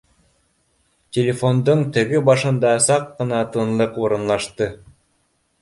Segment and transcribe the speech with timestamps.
[1.17, 4.73] Телефондың теге башында саҡ ҡына тынлыҡ урынлаш ты